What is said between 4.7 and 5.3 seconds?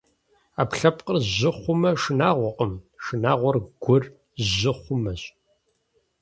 хъумэщ.